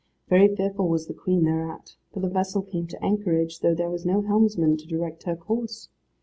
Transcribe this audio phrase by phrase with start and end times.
[0.29, 4.03] Very fearful was the Queen thereat, for the vessel came to anchorage, though there was
[4.03, 5.89] no helmsman to direct her course.